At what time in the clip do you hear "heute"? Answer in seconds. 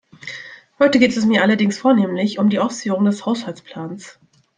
0.79-0.97